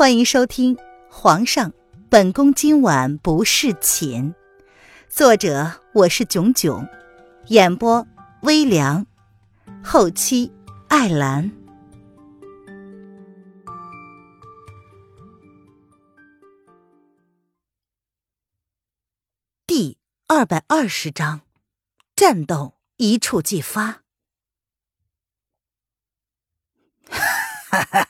[0.00, 0.76] 欢迎收听
[1.10, 1.74] 《皇上，
[2.08, 4.34] 本宫今晚不侍寝》，
[5.10, 6.88] 作者我是囧囧，
[7.48, 8.06] 演播
[8.40, 9.06] 微凉，
[9.84, 10.50] 后期
[10.88, 11.52] 艾兰。
[19.66, 19.98] 第
[20.28, 21.42] 二百二十章，
[22.16, 24.00] 战斗一触即发。
[27.10, 28.06] 哈哈。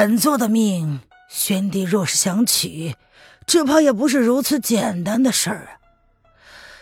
[0.00, 2.94] 本座的命，宣帝若是想娶，
[3.48, 5.82] 只怕也不是如此简单的事儿啊。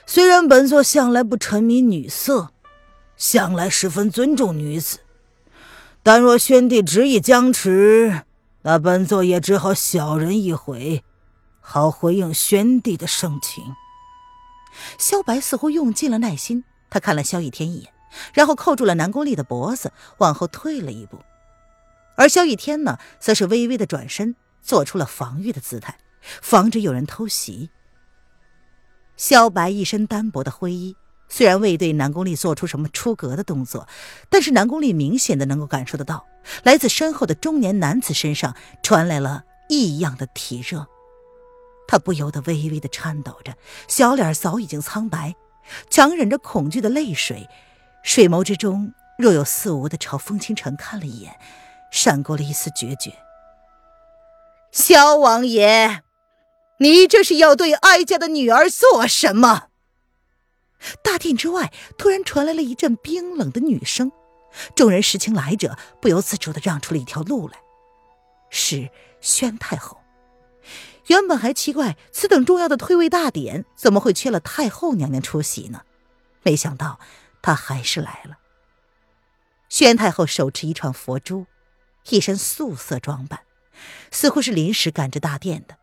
[0.04, 2.50] 虽然本座向来不沉迷女色，
[3.16, 4.98] 向来十分尊重女子，
[6.02, 8.24] 但若宣帝执意僵持，
[8.60, 11.02] 那本座也只好小人一回，
[11.62, 13.64] 好回应宣帝的盛情。
[14.98, 17.90] 萧白似乎用尽了耐心，他看了萧逸天一眼，
[18.34, 21.16] 然后扣住了南宫丽的脖子，往后退了一步。
[22.16, 25.98] 而萧逸天呢，则是微微的转身，做出了防御的姿态，
[26.42, 27.70] 防止有人偷袭。
[29.16, 30.96] 萧白一身单薄的灰衣，
[31.28, 33.86] 虽然未对南宫丽做出什么出格的动作，
[34.28, 36.26] 但是南宫丽明显的能够感受得到，
[36.64, 40.86] 来自身后的中年男子身上传来了异样的体热。
[41.88, 43.54] 他不由得微微的颤抖着，
[43.88, 45.34] 小脸早已经苍白，
[45.88, 47.48] 强忍着恐惧的泪水，
[48.02, 51.38] 水眸之中若有似无的朝风清晨看了一眼。
[51.90, 53.12] 闪过了一丝决绝。
[54.72, 56.02] 萧王爷，
[56.78, 59.68] 你这是要对哀家的女儿做什么？
[61.02, 64.12] 大殿之外突然传来了一阵冰冷的女声，
[64.74, 67.58] 众人识清来者，不由自主的让出了一条路来。
[68.50, 68.90] 是
[69.20, 69.98] 宣太后。
[71.06, 75.82] 原本还奇怪，此等重要的退位大典，怎么会缺了太后娘娘出席呢？
[76.42, 77.00] 没想到
[77.40, 78.36] 她还是来了。
[79.68, 81.46] 宣太后手持一串佛珠。
[82.10, 83.40] 一身素色装扮，
[84.10, 85.76] 似乎是临时赶至大殿的。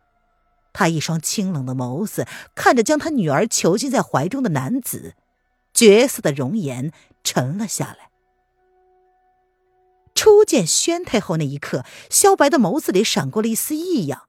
[0.72, 5.14] 他一双清冷的眸子看着将他女儿囚禁在怀中的男子，
[5.72, 8.10] 绝色的容颜沉了下来。
[10.14, 14.28] 初见宣太后那一刻，萧白的眸子里闪过了一丝异样，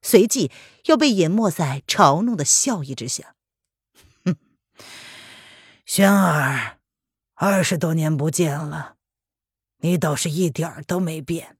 [0.00, 0.50] 随即
[0.86, 3.34] 又被隐没在嘲弄的笑意之下。
[4.24, 4.36] 哼，
[5.84, 6.78] 宣儿，
[7.34, 8.96] 二十多年不见了。
[9.82, 11.56] 你倒是一点儿都没变。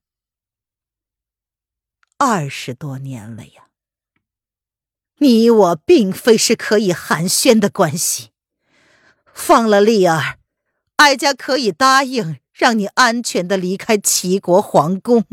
[2.17, 3.67] 二十多年了呀，
[5.17, 8.31] 你我并非是可以寒暄的关系。
[9.33, 10.39] 放了丽儿，
[10.97, 15.25] 哀家可以答应让你安全的离开齐国皇宫。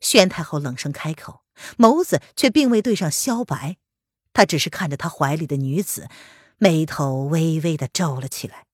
[0.00, 1.42] 宣太后冷声开口，
[1.76, 3.76] 眸子却并未对上萧白，
[4.32, 6.08] 她只是看着他怀里的女子，
[6.56, 8.64] 眉头微微的皱了起来。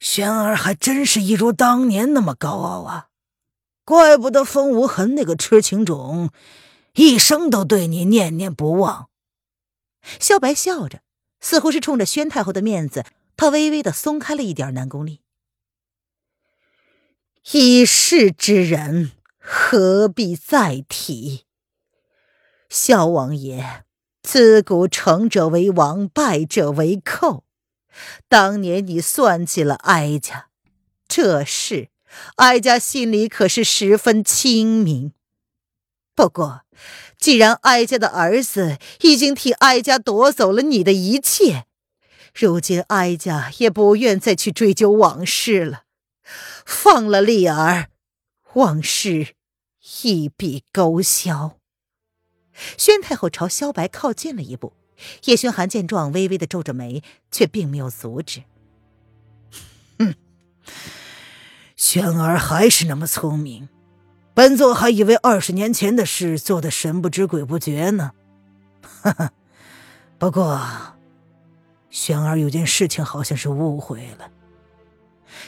[0.00, 0.06] 哈哈哈哈。
[0.10, 3.08] 轩儿还真是一如当年那么高傲啊，
[3.84, 6.30] 怪不得风无痕那个痴情种，
[6.94, 9.08] 一生都对你念念不忘。
[10.18, 11.02] 萧白笑着，
[11.40, 13.04] 似乎是冲着宣太后的面子，
[13.36, 15.20] 他微微的松开了一点南宫丽。
[17.52, 21.44] 已逝之人何必再提？
[22.68, 23.84] 萧王爷，
[24.22, 27.44] 自古成者为王，败者为寇。
[28.28, 30.48] 当年你算计了哀家，
[31.08, 31.88] 这事
[32.36, 35.12] 哀家心里可是十分清明。
[36.14, 36.62] 不过，
[37.18, 41.66] 既然哀家的儿子已经替哀家夺走了你的一切，
[42.34, 45.84] 如今哀家也不愿再去追究往事了。
[46.64, 47.88] 放了丽儿，
[48.54, 49.34] 往事
[50.02, 51.58] 一笔勾销。
[52.76, 54.74] 宣太后朝萧白靠近了一步。
[55.24, 58.42] 叶轩寒见状，微微的皱着眉，却并没有阻止。
[59.98, 60.14] 哼，
[61.76, 63.68] 轩儿还是那么聪明，
[64.34, 68.12] 本座还以为二十年前的事做的神不知鬼不觉呢。
[68.82, 69.32] 哈哈，
[70.18, 70.60] 不过，
[71.90, 74.30] 轩儿有件事情好像是误会了。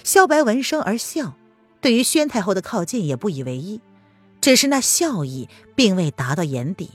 [0.04, 1.34] 萧白闻声而笑，
[1.80, 3.80] 对于宣太后的靠近也不以为意，
[4.40, 6.90] 只是那笑意并未达到眼底。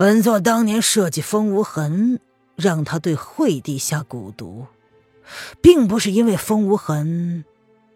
[0.00, 2.20] 本座当年设计风无痕，
[2.56, 4.66] 让他对惠帝下蛊毒，
[5.60, 7.44] 并不是因为风无痕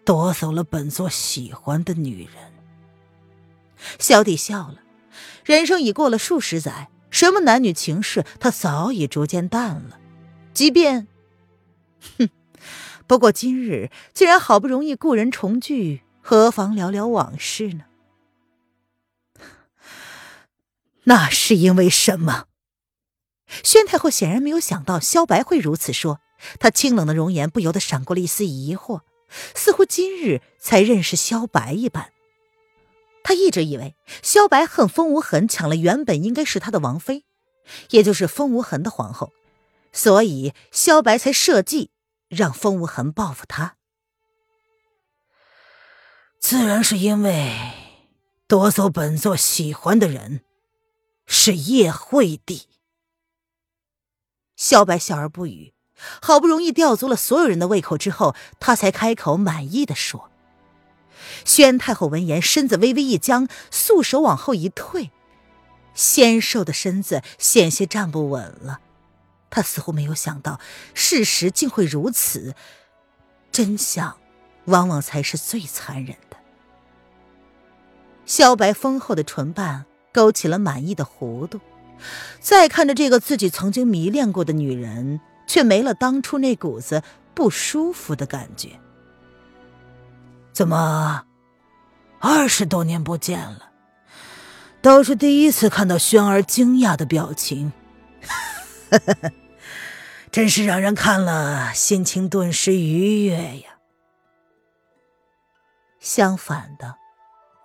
[0.04, 2.34] 夺走了本座喜欢的女人。
[3.98, 4.80] 小弟笑了，
[5.46, 9.98] 人生已过了数十载，什么男女情事，他早已逐渐淡了。
[10.52, 11.06] 即便，
[12.18, 12.28] 哼，
[13.06, 17.84] 不过今日既然好不容易故人重聚，何妨聊聊往事呢？
[21.04, 22.46] 那是因为什么？
[23.62, 26.20] 宣太后显然没有想到萧白会如此说，
[26.58, 29.02] 她清冷的容颜不由得闪过了一丝疑惑，
[29.54, 32.10] 似乎今日才认识萧白一般。
[33.22, 37.24] 他一直以为萧白恨风无痕抢了原本应该是他的王妃，
[37.90, 39.32] 也就是风无痕的皇后，
[39.92, 41.90] 所以萧白才设计
[42.28, 43.76] 让风无痕报复他。
[46.38, 47.72] 自然是因为
[48.46, 50.43] 夺走本座喜欢的人
[51.26, 52.68] 是叶惠帝。
[54.56, 55.74] 萧白笑而不语，
[56.22, 60.30] 好不容易吊足了所有人的胃口之后，他才开口满意的说。
[61.44, 65.10] 宣太后闻言，身子微微一僵，素手往后一退，
[65.94, 68.80] 纤瘦的身子险些站不稳了。
[69.50, 70.60] 她似乎没有想到
[70.94, 72.54] 事实竟会如此，
[73.50, 74.18] 真相
[74.66, 76.36] 往往才是最残忍的。
[78.26, 81.60] 萧白丰厚的唇瓣勾起了满意的弧度，
[82.40, 87.02] 再看着这个自己曾经迷恋过的女人，却没了当初那股子
[87.34, 88.70] 不舒服的感觉。
[90.52, 91.24] 怎么，
[92.20, 93.72] 二十多年不见了，
[94.80, 97.72] 倒是第一次看到轩儿惊讶的表情，
[100.30, 103.78] 真是让人看了心情顿时愉悦呀。
[105.98, 106.96] 相反的，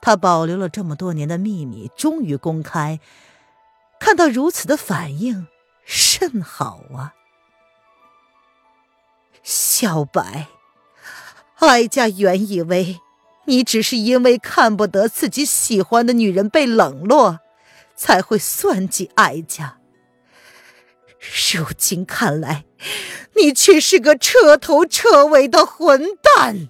[0.01, 3.00] 他保留了这么多年的秘密终于公开，
[4.00, 5.48] 看到如此的反应
[5.84, 7.13] 甚好啊，
[9.44, 10.48] 小白。
[11.57, 13.01] 哀家原以为，
[13.46, 17.40] 你只是因为看不得自己喜欢的女人被冷落，
[17.96, 19.78] 才会算计哀家。
[21.54, 22.63] 如今看来，
[23.36, 26.69] 你却是个彻头彻尾的混蛋。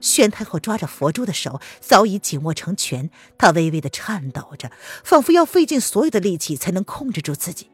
[0.00, 4.70] 宣太后抓着佛珠的手早已紧握成拳，她微微的颤抖着，
[5.02, 7.70] 仿佛要费尽所有的力气才能控制住自己。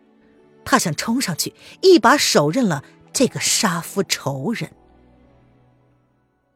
[0.64, 2.82] 她想冲上去，一把手刃了
[3.12, 4.72] 这个杀夫仇人。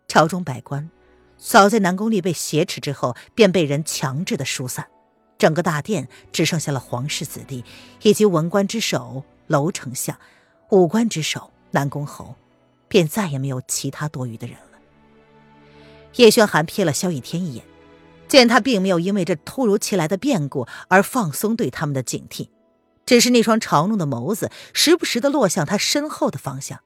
[0.09, 0.91] 朝中百官，
[1.37, 4.89] 早在南宫丽被挟持之后，便被人强制的疏散，
[5.37, 7.63] 整个大殿只剩下了皇室子弟
[8.01, 10.19] 以及文官之首娄丞相，
[10.71, 12.35] 武官之首南宫侯，
[12.89, 14.78] 便再也没有其他多余的人了。
[16.17, 17.65] 叶轩寒瞥了萧逸天一眼，
[18.29, 22.49] 见他并没有因为这突如其来的变故而放松对他们的警惕，
[23.07, 26.81] 只是那双嘲弄的眸子时不时的落向他身后的方向。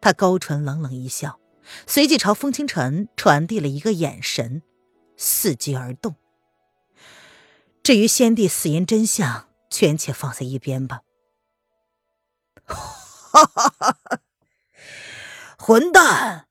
[0.00, 1.40] 他勾唇冷冷一笑。
[1.86, 4.60] 随即朝风清晨传递了一个眼神，
[5.16, 6.14] 伺机而动。
[7.82, 11.00] 至于先帝死因真相，权且放在一边吧。
[12.66, 13.96] 哈哈哈！
[15.58, 16.48] 混蛋，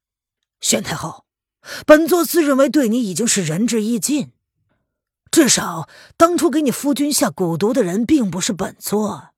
[0.63, 1.25] 宣太后，
[1.85, 4.31] 本座自认为对你已经是仁至义尽，
[5.29, 9.33] 至少当初给你夫君下蛊毒的人并不是本座。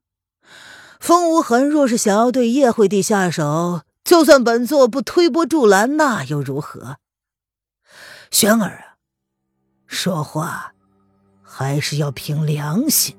[1.00, 6.98] 风无痕若是想要对叶惠帝下手，就算本座不推波助澜，那又如何？
[8.30, 8.98] 玄儿啊，
[9.88, 10.74] 说话
[11.42, 13.18] 还是要凭良心。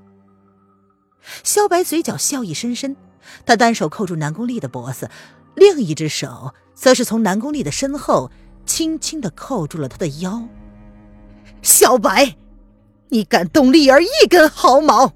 [1.43, 2.97] 萧白嘴角笑意深深，
[3.45, 5.11] 他单手扣住南宫丽的脖子，
[5.57, 8.31] 另一只手则是从南宫丽的身后
[8.65, 10.47] 轻轻的扣住了他的腰。
[11.63, 12.37] 小白，
[13.09, 15.15] 你敢动丽儿一根毫毛？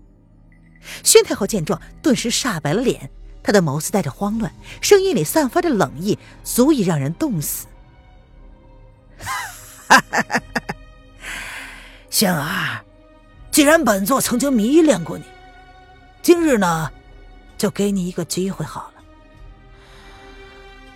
[1.04, 3.10] 宣太后见状，顿时煞白了脸。
[3.42, 4.52] 她的眸子带着慌乱，
[4.82, 7.66] 声音里散发着冷意，足以让人冻死。
[12.10, 12.84] 仙儿，
[13.50, 15.24] 既然本座曾经迷恋过你，
[16.22, 16.90] 今日呢，
[17.56, 18.89] 就给你一个机会好，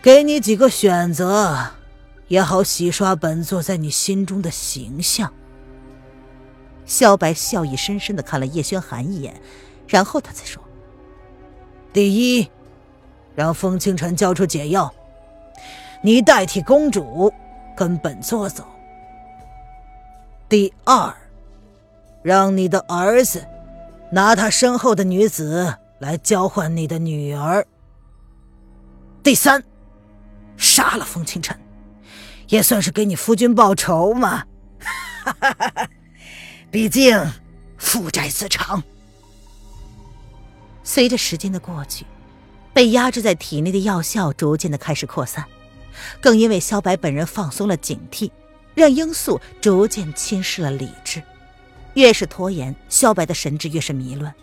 [0.04, 1.70] 给你几个选择，
[2.28, 5.32] 也好洗刷本座在你心中的形象。
[6.84, 9.40] 萧白笑意深深的看了叶轩寒一眼，
[9.88, 10.62] 然后他才说。
[11.90, 12.50] 第一，
[13.34, 14.92] 让风清晨交出解药，
[16.02, 17.32] 你代替公主
[17.74, 18.62] 跟本座走。
[20.50, 21.14] 第二，
[22.22, 23.42] 让你的儿子
[24.10, 27.66] 拿他身后的女子来交换你的女儿。
[29.22, 29.64] 第三，
[30.56, 31.58] 杀了风清晨，
[32.48, 34.44] 也算是给你夫君报仇嘛。
[36.70, 37.18] 毕竟
[37.78, 38.82] 父债子偿。
[40.82, 42.04] 随着时间的过去，
[42.72, 45.44] 被压制在体内的药效逐渐的开始扩散，
[46.20, 48.30] 更因为萧白本人放松了警惕，
[48.74, 51.22] 让罂粟逐渐侵蚀了理智。
[51.94, 54.34] 越是拖延，萧白的神智越是迷乱。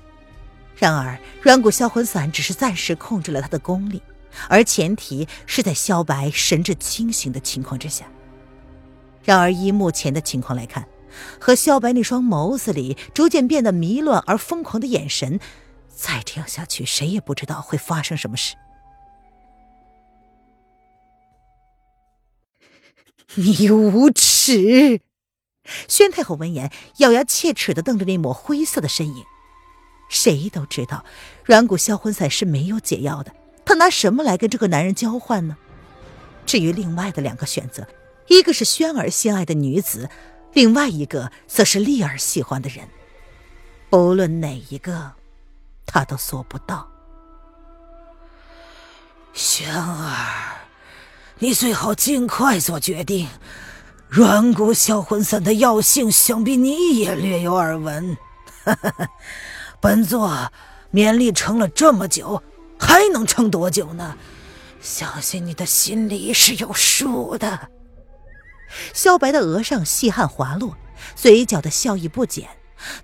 [0.78, 4.02] 然而，软骨销魂散只是暂时控制了他的功力，
[4.50, 8.06] 而前提是在萧白神志清醒的情况之下。
[9.24, 10.88] 然而，依目前的情况来看，
[11.40, 15.40] 和萧白那双眸子里逐渐变得迷乱而疯狂的眼神。
[15.94, 18.56] 再这样下去，谁也不知道会发生什么事。
[23.36, 25.02] 你无耻！
[25.88, 29.24] 宣太后闻言，咬牙切齿的瞪着那抹灰色的身影。
[30.10, 31.06] 谁都知道，
[31.46, 33.32] 软骨销魂散是没有解药的。
[33.72, 35.56] 他拿什么来跟这个男人交换呢？
[36.46, 37.88] 至于另外的两个选择，
[38.28, 40.10] 一个是轩儿心爱的女子，
[40.52, 42.86] 另外一个则是丽儿喜欢的人。
[43.90, 45.14] 不论哪一个，
[45.86, 46.86] 他都做不到。
[49.32, 50.58] 轩儿，
[51.40, 53.30] 你最好尽快做决定。
[54.10, 58.18] 软骨销魂散的药性，想必你也略有耳闻。
[59.80, 60.52] 本座
[60.92, 62.44] 勉力撑了这么久，
[62.82, 64.18] 还能撑多久呢？
[64.82, 67.70] 相信你的心里是有数的。
[68.94, 70.76] 萧白的额上细汗滑落，
[71.16, 72.50] 嘴角的笑意不减，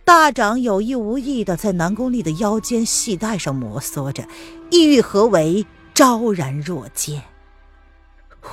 [0.04, 4.28] 大掌有意无意的在南宫丽的腰间系带上摩挲着，
[4.72, 7.22] 意欲何为，昭然若揭。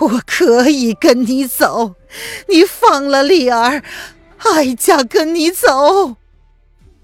[0.00, 1.94] 我可以跟你走，
[2.48, 3.82] 你放了丽儿，
[4.38, 6.16] 哀家跟你走。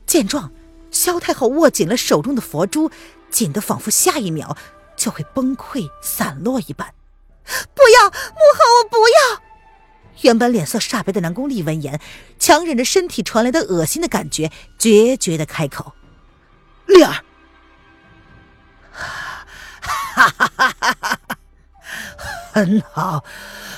[0.07, 0.53] 见状，
[0.91, 2.91] 萧太后握紧了手中的佛珠，
[3.31, 4.57] 紧得仿佛下一秒
[4.97, 6.93] 就会崩溃散落一般。
[7.75, 9.43] 不要，母后，我不要！
[10.23, 11.99] 原本脸色煞白的南宫丽闻言，
[12.39, 15.95] 强忍着身体传来的恶心的感觉，决绝的开口
[16.87, 17.25] ：“丽儿。”
[18.93, 21.19] 哈哈哈哈哈！
[22.53, 23.25] 很好，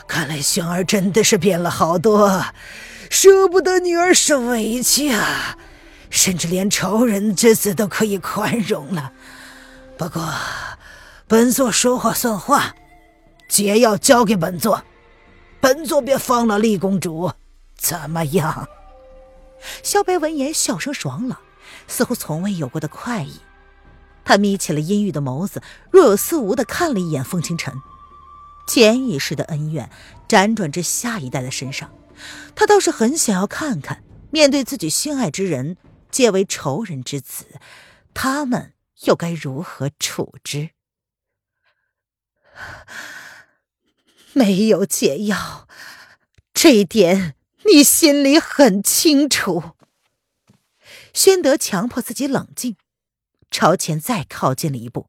[0.09, 2.45] 看来轩儿真的是变了好多，
[3.09, 5.57] 舍不得女儿受委屈啊，
[6.11, 9.13] 甚至连仇人之子都可以宽容了。
[10.03, 10.35] 不过，
[11.29, 12.75] 本座说话算话，
[13.49, 14.83] 解药交给本座，
[15.61, 17.31] 本座便放了丽公主，
[17.77, 18.67] 怎么样？
[19.85, 21.39] 萧白闻言，笑声爽朗，
[21.87, 23.39] 似乎从未有过的快意。
[24.25, 27.73] 他眯起了阴郁的眸子，若有似无的看了一眼风清晨。
[28.67, 29.89] 潜意识的恩怨
[30.29, 31.93] 辗转至下一代的身上，
[32.57, 35.77] 他倒是很想要看看，面对自己心爱之人，
[36.11, 37.47] 皆为仇人之子，
[38.13, 38.73] 他们
[39.05, 40.71] 又该如何处置？
[44.33, 45.69] 没有解药，
[46.53, 49.73] 这一点你心里很清楚。
[51.13, 52.77] 宣德强迫自己冷静，
[53.51, 55.09] 朝前再靠近了一步，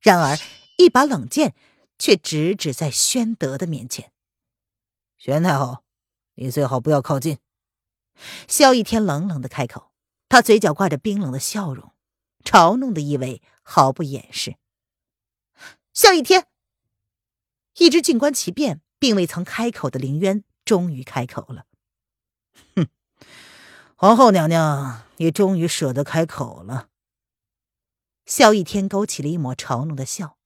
[0.00, 0.38] 然而
[0.78, 1.54] 一把冷剑。
[1.98, 4.10] 却直指在宣德的面前。
[5.18, 5.84] 宣太后，
[6.34, 7.38] 你最好不要靠近。
[8.48, 9.92] 萧逸天冷冷的开口，
[10.28, 11.92] 他嘴角挂着冰冷的笑容，
[12.44, 14.56] 嘲弄的意味毫不掩饰。
[15.92, 16.46] 萧逸天，
[17.76, 21.66] 一直静观其变，并未曾开口的凌渊终于开口了。
[22.76, 22.86] 哼，
[23.96, 26.88] 皇后娘娘，你终于舍得开口了。
[28.24, 30.38] 萧逸天勾起了一抹嘲弄的笑。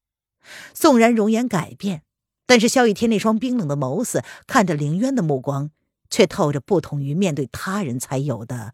[0.72, 2.04] 纵然容颜改变，
[2.46, 5.70] 但是萧逸天那双冰冷的眸子看着凌渊的目光，
[6.08, 8.72] 却透着不同于面对他人才有的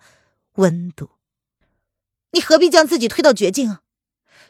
[0.57, 1.11] 温度。
[2.33, 3.79] 你何必将自己推到绝境？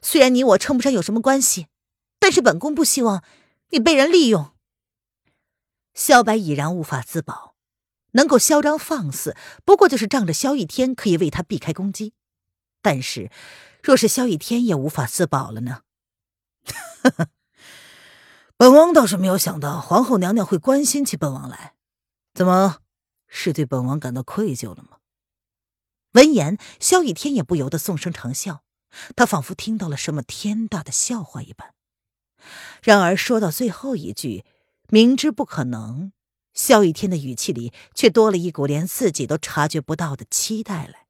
[0.01, 1.69] 虽然你我称不上有什么关系，
[2.19, 3.23] 但是本宫不希望
[3.69, 4.51] 你被人利用。
[5.95, 7.55] 萧白已然无法自保，
[8.13, 12.15] 能够嚣张放肆，不过就是仗着萧逸天可以为他避开攻击。
[12.81, 13.31] 但是，
[13.83, 15.83] 若是萧逸天也无法自保了呢？
[18.57, 21.75] 本王倒是没有想到皇后娘娘会关心起本王来，
[22.33, 22.79] 怎么
[23.29, 24.99] 是对本王感到愧疚了吗？
[26.13, 28.65] 闻言，萧雨天也不由得纵声长笑，
[29.17, 31.75] 他仿佛听到了什么天大的笑话一般。
[32.83, 34.45] 然而说到最后一句，
[34.89, 36.13] 明知不可能，
[36.53, 41.07] 萧雨天的语气里却多了一股连自己都察觉不到的期待来。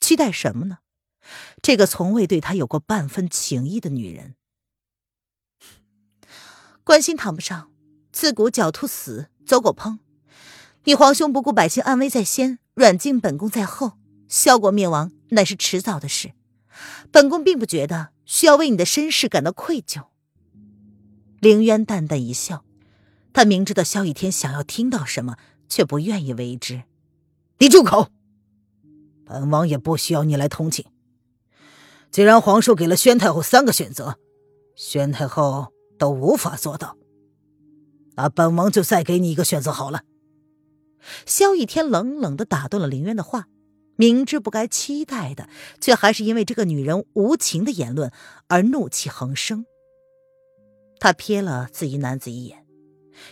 [0.00, 0.78] 期待什么呢？
[1.62, 4.36] 这个从未对他有过半分情意的女人，
[6.84, 7.72] 关心谈不上，
[8.12, 10.03] 自古狡兔死，走狗烹。
[10.86, 13.92] 你皇兄不顾百姓安危在先，软禁本宫在后，
[14.28, 16.32] 萧国灭亡乃是迟早的事。
[17.10, 20.02] 本宫并不觉得需要为你的身世感到愧疚。
[21.40, 22.66] 凌渊淡淡一笑，
[23.32, 25.36] 他明知道萧逸天想要听到什么，
[25.70, 26.82] 却不愿意为之。
[27.58, 28.08] 你住口！
[29.24, 30.84] 本王也不需要你来同情。
[32.10, 34.18] 既然皇叔给了宣太后三个选择，
[34.76, 36.98] 宣太后都无法做到，
[38.16, 40.02] 那本王就再给你一个选择好了。
[41.26, 43.48] 萧逸天冷冷的打断了林渊的话，
[43.96, 45.48] 明知不该期待的，
[45.80, 48.10] 却还是因为这个女人无情的言论
[48.48, 49.66] 而怒气横生。
[50.98, 52.64] 他瞥了紫衣男子一眼，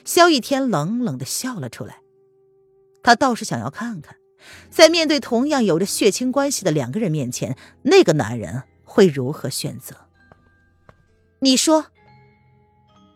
[0.05, 1.99] 萧逸天冷冷的笑了出来。
[3.03, 4.17] 他倒是想要看看，
[4.71, 9.97] 在面对同样有着血亲关系的两个人面前，那个男人会如何选择？
[11.41, 11.87] 你说。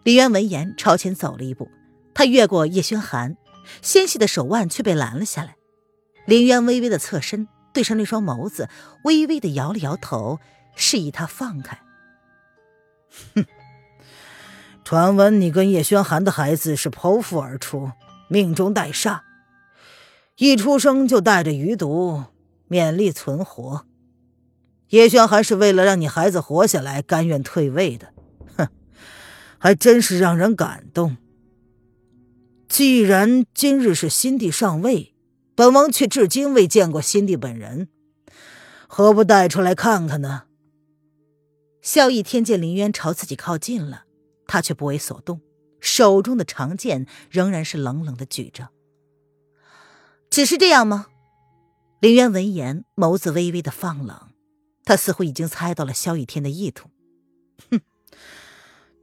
[0.03, 1.69] 李渊闻言朝前走了一步，
[2.15, 3.37] 他越过叶轩寒，
[3.83, 5.57] 纤细的手腕却被拦了下来。
[6.27, 8.69] 林渊微微的侧身，对上那双眸子，
[9.05, 10.41] 微微的摇了摇头，
[10.75, 11.79] 示意他放开。
[13.35, 13.45] 哼，
[14.85, 17.93] 传闻你跟叶轩寒的孩子是剖腹而出，
[18.29, 19.21] 命中带煞。
[20.37, 22.25] 一出生就带着余毒，
[22.69, 23.87] 勉力存活。
[24.89, 28.13] 叶轩寒是为了让你孩子活下来，甘愿退位的。
[28.57, 28.69] 哼，
[29.59, 31.17] 还真是让人感动。
[32.69, 35.15] 既然今日是新帝上位，
[35.55, 37.89] 本王却至今未见过新帝本人，
[38.89, 40.45] 何不带出来看看呢？
[41.81, 44.05] 萧逸天见林渊朝自己靠近了，
[44.47, 45.41] 他却不为所动，
[45.81, 48.71] 手中的长剑仍然是冷冷的举着。
[50.29, 51.07] 只是这样吗？
[52.01, 54.31] 林渊闻言，眸子微微的放冷，
[54.85, 56.91] 他似乎已经猜到了萧逸天的意图。
[57.71, 57.81] 哼，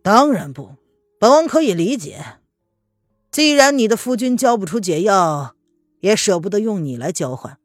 [0.04, 0.76] 当然不，
[1.18, 2.40] 本王可以理解。
[3.34, 5.56] 既然你的夫君交不出解药，
[6.02, 7.58] 也舍不得用你来交换，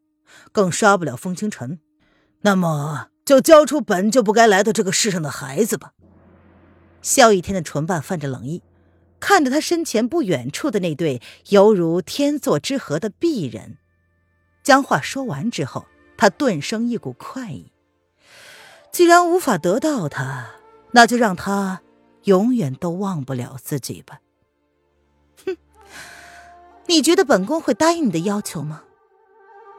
[0.51, 1.79] 更杀不了风清晨，
[2.41, 5.93] 那么就交出本就不该来到这个世上的孩子吧。
[7.03, 8.63] 萧逸天的唇瓣泛着冷意。
[9.21, 13.77] 看着他身前不远处的那对犹如天作之合的璧人，
[14.63, 15.85] 将话说完之后，
[16.17, 17.73] 他顿生一股快意。
[18.91, 20.53] 既然无法得到他，
[20.93, 21.83] 那就让他
[22.25, 24.21] 永远都忘不了自己吧。
[26.89, 28.83] 哼，你觉得本宫会答应你的要求吗？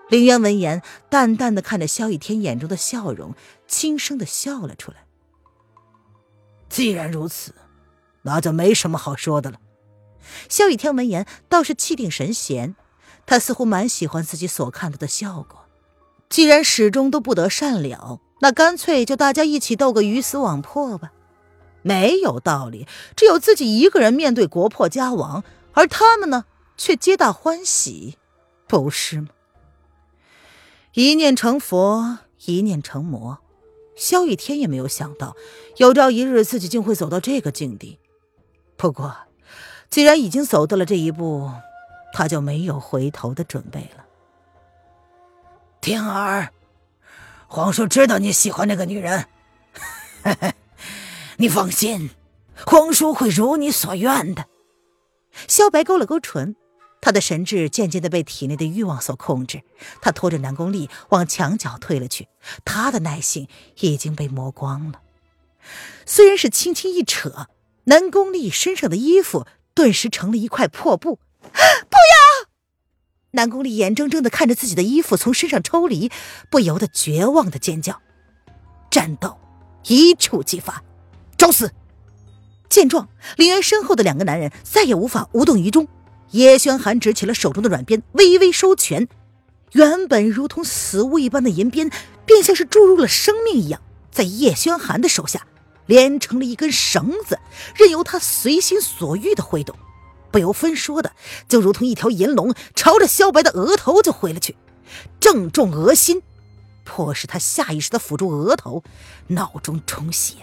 [0.09, 3.35] 林渊闻言，淡淡的看着萧雨天眼中的笑容，
[3.67, 5.05] 轻声的笑了出来。
[6.69, 7.53] 既然如此。
[8.23, 9.57] 那就没什么好说的了。
[10.49, 12.75] 萧雨天闻言倒是气定神闲，
[13.25, 15.61] 他似乎蛮喜欢自己所看到的效果。
[16.27, 21.13] 既然始终都不得善了，那干脆就大家一起斗个鱼死网破吧。
[21.81, 22.85] 没有道理，
[23.15, 26.43] 只有自己一个人面对国破家亡，而他们呢，
[26.79, 28.17] 却皆大欢喜，
[28.65, 29.27] 不是吗？
[30.93, 33.39] 一念成佛，一念成魔。
[33.97, 35.35] 萧雨天也没有想到，
[35.75, 37.99] 有朝一日自己竟会走到这个境地。
[38.77, 39.13] 不过，
[39.89, 41.51] 既然已经走到了这一步，
[42.13, 44.05] 他就没有回头的准备了。
[45.81, 46.53] 天儿，
[47.47, 49.25] 皇叔知道你喜欢那个女人，
[51.35, 52.11] 你放心，
[52.65, 54.45] 皇叔会如你所愿的。
[55.47, 56.55] 萧白勾了勾唇，
[57.01, 59.61] 他的神智渐渐的被体内的欲望所控制，
[60.01, 62.27] 他拖着南宫丽往墙角退了去，
[62.65, 63.47] 他的耐性
[63.79, 65.01] 已经被磨光了。
[66.05, 67.47] 虽然是轻轻一扯。
[67.85, 72.49] 南宫丽身上的衣服顿时成了一块破布，不要！
[73.31, 76.11] 南宫丽眼睁睁的看着自己的衣服从身上抽离，
[76.51, 77.99] 不由得绝望的尖叫。
[78.91, 79.39] 战斗
[79.85, 80.83] 一触即发，
[81.35, 81.73] 找死！
[82.69, 85.87] 见状，林渊身后的两个男人再也无法无动于衷。
[86.31, 89.07] 叶轩寒执起了手中的软鞭，微微收拳，
[89.71, 91.91] 原本如同死物一般的银鞭，
[92.25, 95.45] 便像是注入了生命一样，在叶轩寒的手下。
[95.85, 97.39] 连成了一根绳子，
[97.75, 99.75] 任由他随心所欲的挥动，
[100.29, 101.11] 不由分说的，
[101.47, 104.55] 就如同一条银龙，朝着萧白的额头就挥了去，
[105.19, 106.21] 正中额心，
[106.85, 108.83] 迫使他下意识的抚住额头，
[109.29, 110.35] 脑中充血。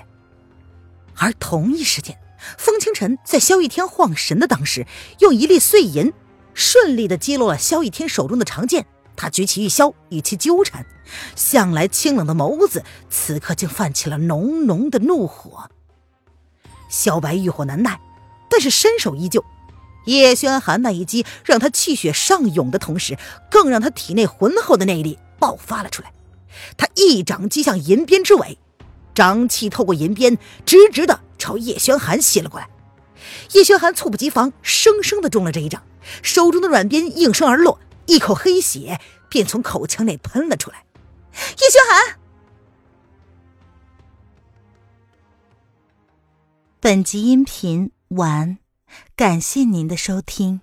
[1.15, 2.19] 而同一时间，
[2.57, 4.87] 风清晨在萧逸天晃神的当时，
[5.21, 6.13] 用一粒碎银
[6.55, 8.87] 顺利的击落了萧逸天手中的长剑。
[9.17, 10.85] 他举起玉箫，与其纠缠，
[11.35, 15.71] 向来清冷的眸子，此刻竟泛起了浓浓的怒火。
[16.91, 17.99] 萧白欲火难耐，
[18.51, 19.43] 但是身手依旧。
[20.05, 23.17] 叶轩寒那一击，让他气血上涌的同时，
[23.51, 26.13] 更让他体内浑厚的内力爆发了出来。
[26.77, 28.59] 他一掌击向银鞭之尾，
[29.15, 32.69] 掌气透过银鞭，直直的朝叶轩寒袭了过来。
[33.53, 35.83] 叶轩寒猝不及防，生生的中了这一掌，
[36.23, 37.81] 手中的软鞭应声而落。
[38.07, 40.85] 一口黑血便从口腔内喷了出来。
[41.33, 42.19] 叶轩寒，
[46.79, 48.59] 本集音频完，
[49.17, 50.61] 感谢您的收听。